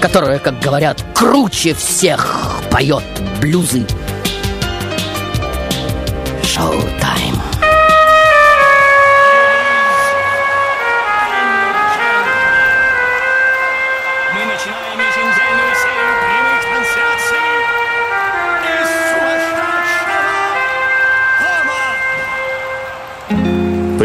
[0.00, 3.04] которая, как говорят, круче всех поет
[3.40, 3.86] блюзы.
[6.42, 7.53] Шоу-тайм.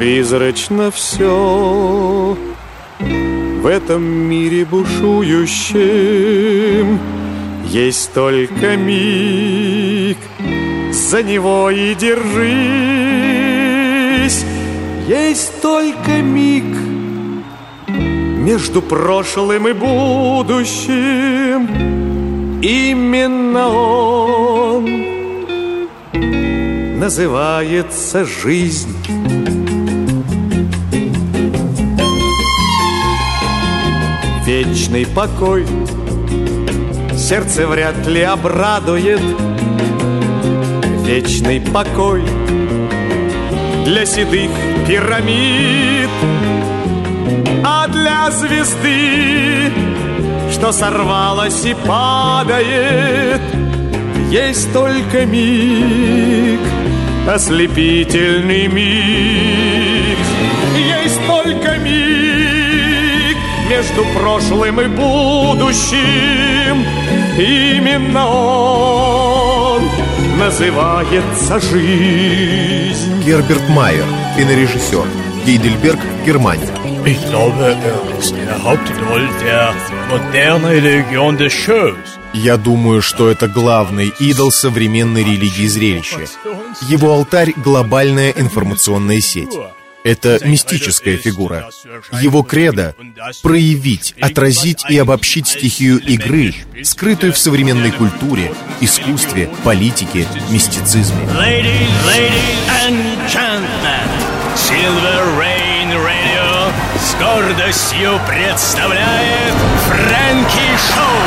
[0.09, 2.35] Призрачно все
[2.99, 5.77] в этом мире бушующем
[7.67, 10.17] Есть только миг,
[10.91, 12.33] за него и держись.
[15.07, 16.65] Есть только миг
[17.87, 21.69] между прошлым и будущим.
[22.63, 24.89] Именно он
[26.99, 28.95] называется жизнь
[34.49, 35.63] вечный покой.
[37.15, 39.21] Сердце вряд ли обрадует.
[41.05, 42.23] Вечный покой
[43.85, 44.49] Для седых
[44.87, 46.09] пирамид.
[47.63, 49.71] А для звезды
[50.51, 53.41] Что сорвалась и падает
[54.29, 56.59] Есть только миг
[57.27, 60.17] Ослепительный миг.
[60.77, 62.28] Есть только миг
[63.79, 66.85] между прошлым и будущим
[67.37, 69.83] Именно он
[70.37, 74.03] называется жизнь Герберт Майер,
[74.35, 75.05] кинорежиссер.
[75.45, 76.67] Гейдельберг, Германия.
[77.05, 79.73] Ich glaube, er ist der Hauptidol der
[80.09, 82.19] modernen Religion des Shows.
[82.33, 86.25] Я думаю, что это главный идол современной религии зрелища.
[86.81, 89.57] Его алтарь— глобальная информационная сеть.
[90.03, 91.69] Это мистическая фигура.
[92.21, 92.95] Его кредо—
[93.43, 101.27] проявить, отразить и обобщить стихию игры, скрытую в современной культуре, искусстве, политике, мистицизме.
[106.99, 109.55] С гордостью представляет
[109.87, 111.19] Фрэнки Шоу.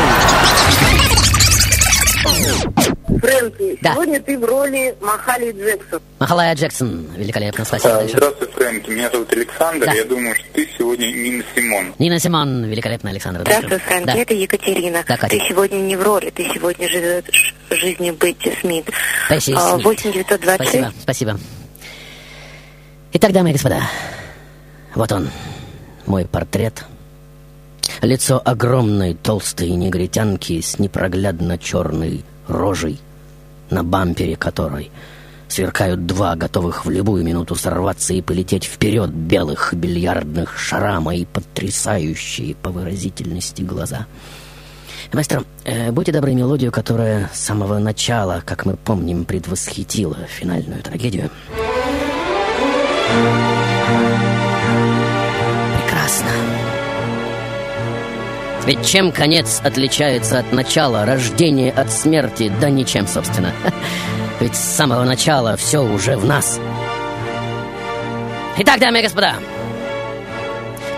[3.23, 6.01] Фрэнки, сегодня ты в роли Махали Джексон.
[6.19, 7.07] Махалая Джексон.
[7.15, 7.93] Великолепно, спасибо.
[7.95, 8.17] большое.
[8.17, 8.89] Здравствуй, Фрэнки.
[8.89, 9.85] Меня зовут Александр.
[9.85, 9.93] Да.
[9.93, 11.93] Я думаю, что ты сегодня Нина Симон.
[11.99, 12.65] Нина Симон.
[12.65, 13.39] Великолепно, Александр.
[13.41, 14.13] Здравствуй, Фрэнки, Да.
[14.15, 15.05] это Екатерина.
[15.07, 15.37] Да, Катя.
[15.37, 18.89] ты сегодня не в роли, ты сегодня живешь жизнью Бетти Смит.
[19.29, 19.57] А, Смит.
[19.85, 20.69] 8926.
[20.69, 21.39] Спасибо, спасибо.
[23.13, 23.81] Итак, дамы и господа,
[24.95, 25.29] вот он,
[26.07, 26.83] мой портрет.
[28.01, 32.99] Лицо огромной толстой негритянки с непроглядно черной рожей,
[33.73, 34.91] на бампере которой
[35.47, 42.55] сверкают два готовых в любую минуту сорваться и полететь вперед белых бильярдных шара мои потрясающие
[42.55, 44.07] по выразительности глаза.
[45.11, 51.29] Мастер, э, будьте добры, мелодию, которая с самого начала, как мы помним, предвосхитила финальную трагедию.
[55.77, 56.42] Прекрасно.
[58.65, 63.51] Ведь чем конец отличается от начала, рождение от смерти, да ничем, собственно.
[64.39, 66.59] Ведь с самого начала все уже в нас.
[68.57, 69.35] Итак, дамы и господа,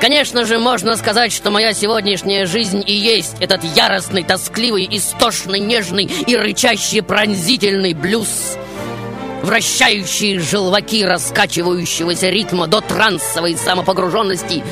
[0.01, 6.03] Конечно же, можно сказать, что моя сегодняшняя жизнь и есть этот яростный, тоскливый, истошный, нежный
[6.03, 8.57] и рычащий пронзительный блюз
[9.45, 14.63] вращающие желваки раскачивающегося ритма до трансовой самопогруженности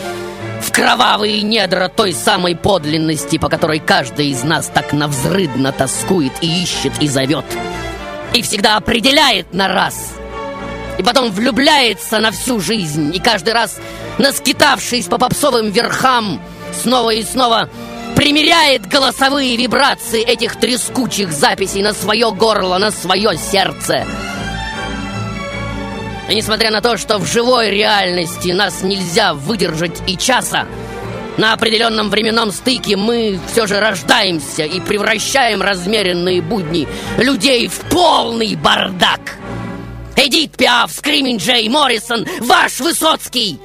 [0.73, 6.93] кровавые недра той самой подлинности, по которой каждый из нас так навзрыдно тоскует и ищет
[6.99, 7.45] и зовет.
[8.33, 10.13] И всегда определяет на раз.
[10.97, 13.15] И потом влюбляется на всю жизнь.
[13.15, 13.79] И каждый раз,
[14.17, 16.41] наскитавшись по попсовым верхам,
[16.81, 17.69] снова и снова
[18.15, 24.05] примеряет голосовые вибрации этих трескучих записей на свое горло, на свое сердце.
[26.29, 30.65] И несмотря на то, что в живой реальности нас нельзя выдержать и часа,
[31.37, 38.55] на определенном временном стыке мы все же рождаемся и превращаем размеренные будни людей в полный
[38.55, 39.37] бардак.
[40.15, 43.59] Эдит Пиаф, Скримин Джей, Моррисон, ваш Высоцкий.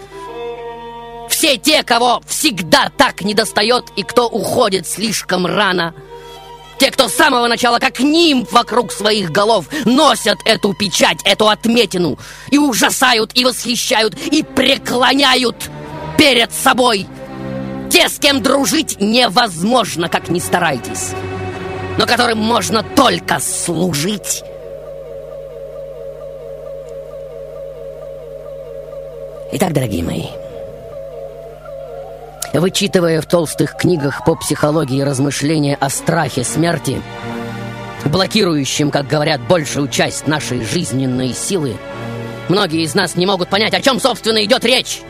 [1.28, 5.94] Все те, кого всегда так недостает и кто уходит слишком рано–
[6.78, 12.18] те, кто с самого начала, как нимф вокруг своих голов, носят эту печать, эту отметину,
[12.50, 15.70] и ужасают, и восхищают, и преклоняют
[16.16, 17.06] перед собой.
[17.90, 21.12] Те, с кем дружить невозможно, как ни старайтесь,
[21.96, 24.42] но которым можно только служить.
[29.50, 30.26] Итак, дорогие мои,
[32.58, 37.00] Вычитывая в толстых книгах по психологии размышления о страхе смерти,
[38.04, 41.76] блокирующим, как говорят, большую часть нашей жизненной силы,
[42.48, 45.02] многие из нас не могут понять, о чем, собственно, идет речь.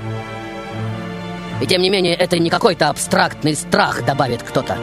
[1.63, 4.77] И тем не менее, это не какой-то абстрактный страх, добавит кто-то.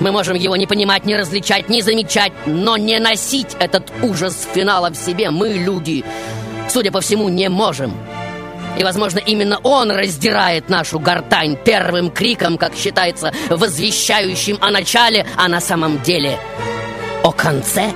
[0.00, 4.88] Мы можем его не понимать, не различать, не замечать, но не носить этот ужас финала
[4.88, 6.06] в себе мы, люди,
[6.70, 7.92] судя по всему, не можем.
[8.78, 15.48] И, возможно, именно он раздирает нашу гортань первым криком, как считается, возвещающим о начале, а
[15.48, 16.38] на самом деле
[17.22, 17.92] о конце.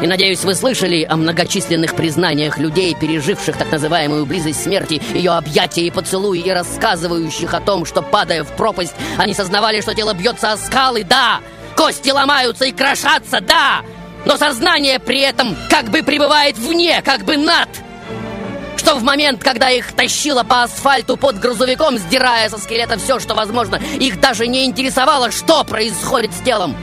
[0.00, 5.82] И надеюсь, вы слышали о многочисленных признаниях людей, переживших так называемую близость смерти, ее объятия
[5.82, 10.52] и поцелуи, и рассказывающих о том, что, падая в пропасть, они сознавали, что тело бьется
[10.52, 11.40] о скалы, да!
[11.76, 13.82] Кости ломаются и крошатся, да!
[14.24, 17.68] Но сознание при этом как бы пребывает вне, как бы над
[18.78, 23.34] что в момент, когда их тащило по асфальту под грузовиком, сдирая со скелета все, что
[23.34, 26.76] возможно, их даже не интересовало, что происходит с телом.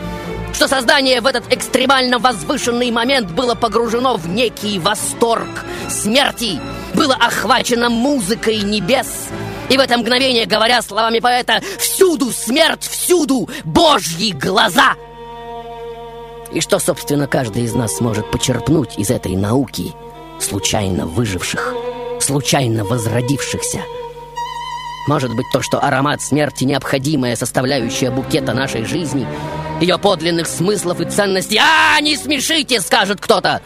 [0.53, 6.59] Что создание в этот экстремально возвышенный момент было погружено в некий восторг смерти,
[6.93, 9.07] было охвачено музыкой небес.
[9.69, 14.93] И в это мгновение, говоря словами поэта, «Всюду смерть, всюду Божьи глаза!»
[16.53, 19.93] И что, собственно, каждый из нас сможет почерпнуть из этой науки
[20.39, 21.73] случайно выживших,
[22.25, 23.79] случайно возродившихся?
[25.07, 29.27] Может быть, то, что аромат смерти— необходимая составляющая букета нашей жизни,
[29.79, 31.59] ее подлинных смыслов и ценностей.
[31.61, 33.61] «А, не смешите!»— скажет кто-то.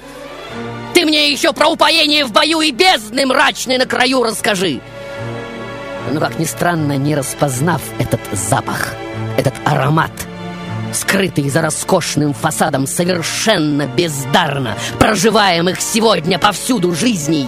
[0.94, 4.82] «Ты мне еще про упоение в бою и бездны мрачной на краю расскажи!»
[6.12, 8.94] Но, как ни странно, не распознав этот запах,
[9.38, 10.12] этот аромат—
[10.94, 17.48] скрытые за роскошным фасадом совершенно бездарно проживаемых сегодня повсюду жизней,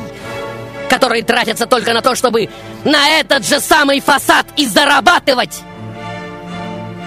[0.92, 2.50] которые тратятся только на то, чтобы
[2.84, 5.62] на этот же самый фасад и зарабатывать.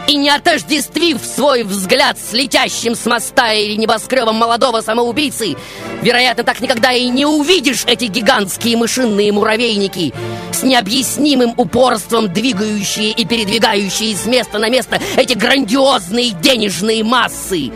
[0.07, 5.57] И не отождествив свой взгляд с летящим с моста или небоскребом молодого самоубийцы,
[6.01, 10.15] вероятно, так никогда и не увидишь эти гигантские мышиные муравейники
[10.51, 17.71] с необъяснимым упорством двигающие и передвигающие с места на место эти грандиозные денежные массы,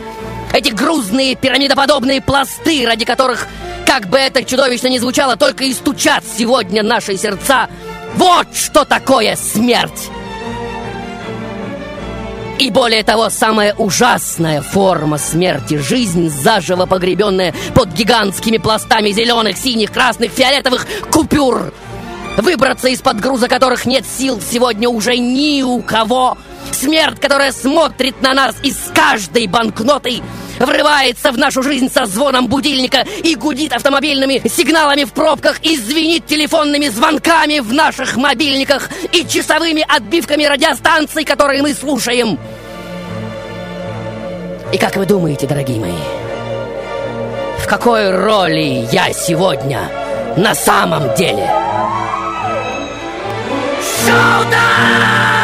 [0.55, 3.47] эти грузные пирамидоподобные пласты, ради которых,
[3.89, 7.71] как бы это чудовищно ни звучало, только и стучат сегодня наши сердца.
[8.17, 10.11] Вот что такое смерть!
[12.59, 19.91] И более того, самая ужасная форма смерти– жизнь, заживо погребенная под гигантскими пластами зеленых, синих,
[19.91, 21.73] красных, фиолетовых купюр.
[22.37, 26.37] Выбраться из-под груза которых нет сил сегодня уже ни у кого.
[26.73, 30.21] Смерть, которая смотрит на нас из каждой банкноты,
[30.59, 36.27] врывается в нашу жизнь со звоном будильника и гудит автомобильными сигналами в пробках и звенит
[36.27, 42.39] телефонными звонками в наших мобильниках и часовыми отбивками радиостанций, которые мы слушаем.
[44.73, 45.93] И как вы думаете, дорогие мои,
[47.59, 49.89] в какой роли я сегодня
[50.37, 51.49] на самом деле?
[54.05, 55.38] Шоу-даун!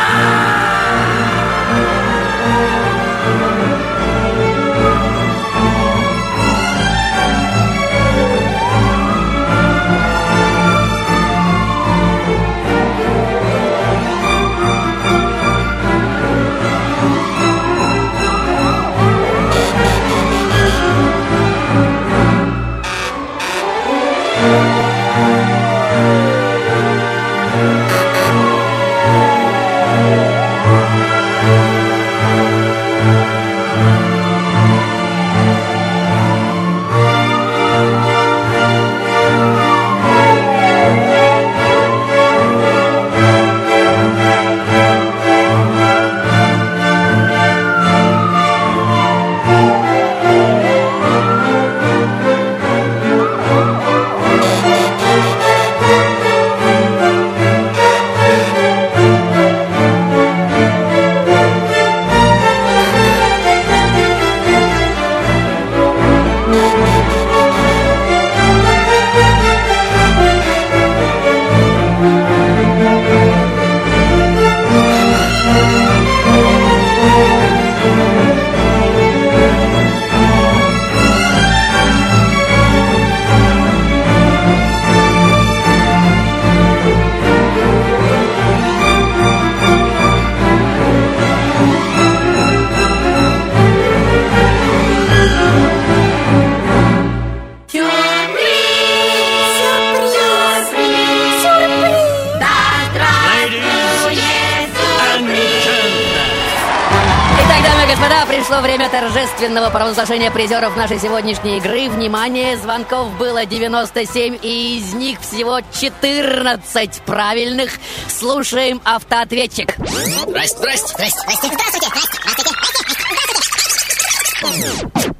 [109.95, 111.89] Провозглашения призеров нашей сегодняшней игры.
[111.89, 117.71] Внимание, звонков было 97, и из них всего 14 правильных.
[118.09, 119.77] Слушаем автоответчик.
[119.79, 120.89] Здрасте, здрасте.
[120.89, 121.21] Здрасте, здрасте.
[121.47, 121.91] Здравствуйте,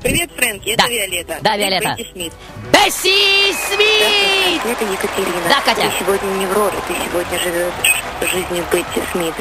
[0.03, 1.39] Привет, Фрэнки, это Виолетта.
[1.41, 1.95] Да, Виолетта.
[1.97, 2.33] Бесси Смит.
[2.73, 4.61] Бесси Смит!
[4.67, 5.49] Это Екатерина.
[5.49, 5.83] Да, Катя.
[5.83, 7.73] Ты сегодня не в роли, ты сегодня живешь
[8.21, 9.35] жизнью Бетти Смит.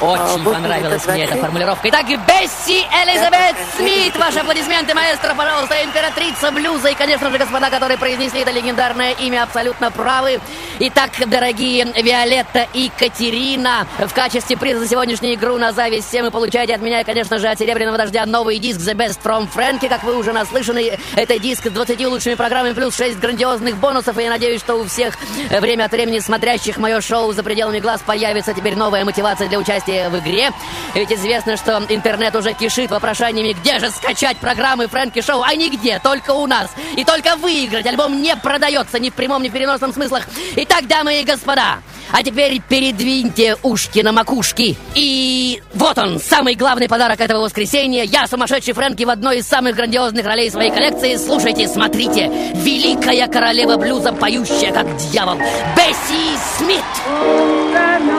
[0.00, 1.40] А, Очень вот понравилась мне эта 20.
[1.40, 1.88] формулировка.
[1.88, 4.16] Итак, Бесси Элизабет Смит.
[4.16, 6.88] Ваши аплодисменты, маэстро, пожалуйста, императрица блюза.
[6.88, 10.40] И, конечно же, господа, которые произнесли это легендарное имя, абсолютно правы.
[10.80, 16.32] Итак, дорогие Виолетта и Катерина, в качестве приза за сегодняшнюю игру на зависть все вы
[16.32, 19.88] получаете от меня, конечно же, от Серебряного Дождя новый диск The Best from Frankie.
[19.88, 24.18] Как вы уже наслышаны, это диск с 20 лучшими программами плюс 6 грандиозных бонусов.
[24.18, 25.14] И я надеюсь, что у всех
[25.48, 30.08] время от времени смотрящих мое шоу «За пределами глаз» появится теперь новая мотивация для участия
[30.08, 30.50] в игре.
[30.94, 36.00] Ведь известно, что интернет уже кишит вопрошаниями, где же скачать программы Фрэнки Шоу, а нигде,
[36.02, 36.72] только у нас.
[36.96, 37.86] И только выиграть.
[37.86, 40.24] Альбом не продается ни в прямом, ни в переносном смыслах.
[40.66, 44.78] Итак, дамы и господа, а теперь передвиньте ушки на макушки.
[44.94, 48.02] И вот он, самый главный подарок этого воскресенья.
[48.02, 51.16] Я, сумасшедший Фрэнки, в одной из самых грандиозных ролей своей коллекции.
[51.16, 52.30] Слушайте, смотрите.
[52.54, 55.36] Великая королева блюза, поющая как дьявол.
[55.76, 58.13] Бесси Смит.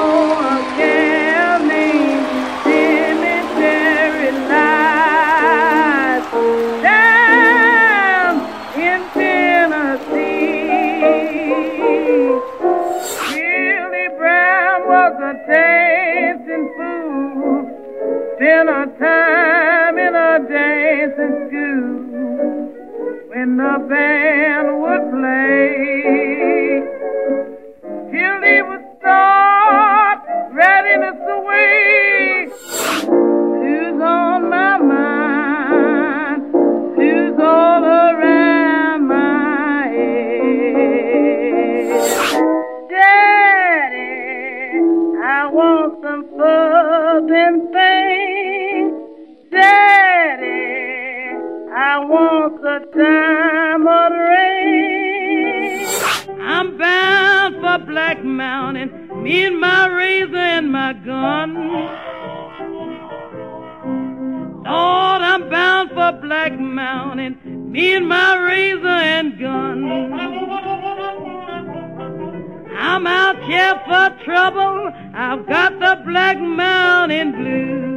[18.45, 21.87] Dinner time in a dancing school
[23.29, 25.73] when the band would play
[28.11, 30.19] till he would start
[30.53, 32.47] readiness away.
[33.63, 36.43] Who's on my mind?
[36.97, 41.17] Who's all around my head?
[42.91, 44.05] Daddy,
[45.23, 47.94] I want some fun and things.
[52.79, 55.87] The diamond ring.
[56.41, 61.55] I'm bound for Black Mountain, me and my razor and my gun.
[64.65, 70.13] Lord, I'm bound for Black Mountain, me and my razor and gun.
[72.77, 77.94] I'm out here for trouble, I've got the Black Mountain Blues.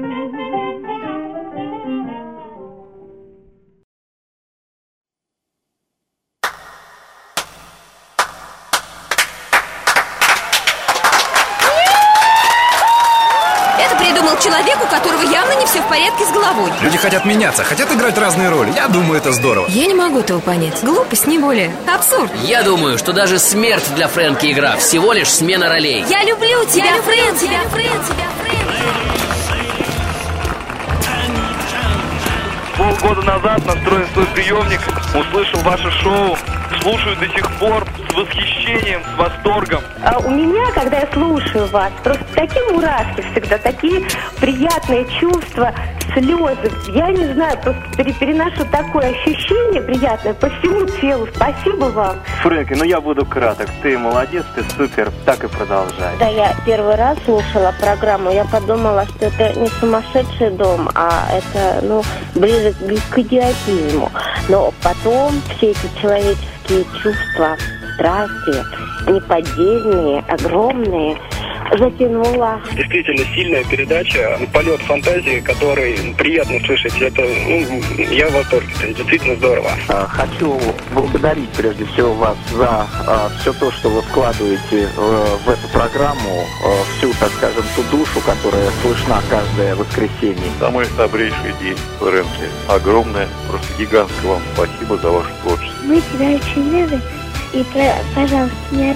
[15.88, 16.70] В порядке с головой.
[16.82, 18.70] Люди хотят меняться, хотят играть разные роли.
[18.76, 19.66] Я думаю, это здорово.
[19.70, 20.82] Я не могу этого понять.
[20.82, 21.74] Глупость, не более.
[21.92, 22.30] Абсурд.
[22.44, 26.04] Я думаю, что даже смерть для Фрэнки игра всего лишь смена ролей.
[26.06, 28.28] Я люблю тебя, Фрэн, тебя, Фрэн, тебя,
[32.76, 34.80] Полгода назад настроил свой приемник,
[35.14, 36.36] услышал ваше шоу,
[36.82, 39.82] слушаю до сих пор с восхищением, с восторгом.
[40.02, 44.06] А у меня, когда я слушаю вас, просто такие мурашки всегда, такие
[44.40, 45.74] приятные чувства,
[46.12, 46.70] слезы.
[46.92, 51.26] Я не знаю, просто пере- переношу такое ощущение приятное по всему телу.
[51.34, 52.16] Спасибо вам.
[52.42, 53.68] Фрэнки, ну я буду краток.
[53.82, 56.12] Ты молодец, ты супер, так и продолжай.
[56.12, 61.84] Когда я первый раз слушала программу, я подумала, что это не сумасшедший дом, а это,
[61.84, 62.02] ну,
[62.34, 64.10] ближе к- к идиотизму.
[64.48, 67.56] Но потом все эти человеческие чувства,
[67.94, 68.64] страсти,
[69.10, 71.16] неподдельные, огромные,
[71.76, 72.60] затянуло.
[72.72, 77.00] Действительно сильная передача, полет фантазии, который приятно слышать.
[77.00, 79.70] Это, ну, я в восторге, это действительно здорово.
[79.88, 80.60] А, Хочу
[80.92, 82.86] благодарить прежде всего вас за
[83.40, 88.20] все то, что вы вкладываете э, в эту программу, э, всю, так скажем, ту душу,
[88.24, 90.50] которая слышна каждое воскресенье.
[90.60, 92.48] Самый добрейший день, Фрэнки.
[92.68, 95.82] Огромное, просто гигантское вам спасибо за ваше творчество.
[95.84, 97.02] Мы тебя очень любим.
[97.52, 97.64] И,
[98.14, 98.94] пожалуйста, не,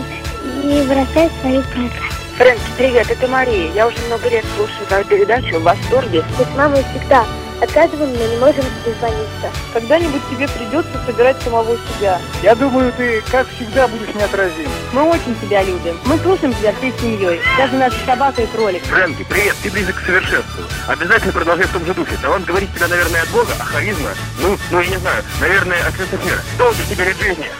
[0.64, 2.21] не бросай свою программу.
[2.36, 3.70] Фрэнки, привет, это Мария.
[3.72, 6.24] Я уже много лет слушаю твою передачу, в восторге.
[6.38, 7.26] Мы с мамой всегда
[7.60, 9.50] отказываем, но не можем дозвониться.
[9.74, 12.18] Когда-нибудь тебе придется собирать самого себя.
[12.42, 14.68] Я думаю, ты, как всегда, будешь неотразим.
[14.92, 15.98] Мы очень тебя любим.
[16.06, 17.40] Мы слушаем тебя всей семьей.
[17.58, 18.82] Даже наша собака и кролик.
[18.84, 20.64] Фрэнки, привет, ты близок к совершенству.
[20.88, 22.16] Обязательно продолжай в том же духе.
[22.20, 24.10] Талант говорит тебя, наверное, от Бога, а харизма,
[24.40, 26.40] ну, ну, я не знаю, наверное, от мира.
[26.58, 27.50] Долго тебе лет жизни.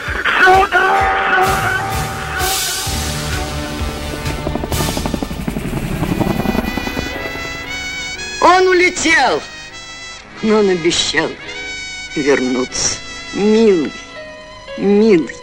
[8.45, 9.41] Он улетел,
[10.43, 11.31] но он обещал.
[12.17, 12.99] вернуться.
[13.35, 13.93] Милый,
[14.77, 15.42] милый.